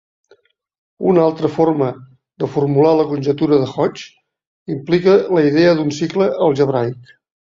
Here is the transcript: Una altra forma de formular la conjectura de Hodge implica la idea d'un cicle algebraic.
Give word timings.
Una 1.09 1.19
altra 1.31 1.51
forma 1.57 1.89
de 2.43 2.47
formular 2.53 2.95
la 3.01 3.05
conjectura 3.11 3.61
de 3.65 3.69
Hodge 3.73 4.73
implica 4.79 5.15
la 5.39 5.45
idea 5.51 5.77
d'un 5.81 5.95
cicle 5.99 6.31
algebraic. 6.47 7.15